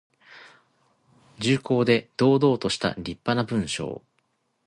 [1.37, 4.01] 重厚で堂々としたりっぱな文章。